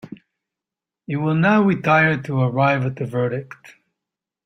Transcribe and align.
You 1.05 1.19
will 1.19 1.35
now 1.35 1.61
retire 1.61 2.19
to 2.23 2.39
arrive 2.39 2.87
at 2.87 3.01
a 3.01 3.05
verdict. 3.05 3.75